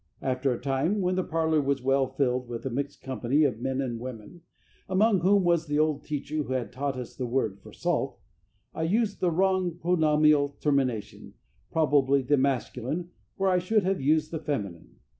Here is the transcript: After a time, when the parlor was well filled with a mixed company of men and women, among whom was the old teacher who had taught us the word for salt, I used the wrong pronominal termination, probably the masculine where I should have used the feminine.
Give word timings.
After 0.23 0.51
a 0.51 0.59
time, 0.59 0.99
when 1.01 1.13
the 1.13 1.23
parlor 1.23 1.61
was 1.61 1.83
well 1.83 2.07
filled 2.07 2.47
with 2.47 2.65
a 2.65 2.71
mixed 2.71 3.03
company 3.03 3.43
of 3.43 3.61
men 3.61 3.79
and 3.81 3.99
women, 3.99 4.41
among 4.89 5.19
whom 5.19 5.43
was 5.43 5.67
the 5.67 5.77
old 5.77 6.03
teacher 6.03 6.37
who 6.37 6.53
had 6.53 6.71
taught 6.71 6.95
us 6.97 7.15
the 7.15 7.27
word 7.27 7.59
for 7.61 7.71
salt, 7.71 8.19
I 8.73 8.81
used 8.81 9.19
the 9.19 9.29
wrong 9.29 9.75
pronominal 9.77 10.49
termination, 10.59 11.35
probably 11.71 12.23
the 12.23 12.37
masculine 12.37 13.11
where 13.35 13.51
I 13.51 13.59
should 13.59 13.83
have 13.83 14.01
used 14.01 14.31
the 14.31 14.39
feminine. 14.39 14.95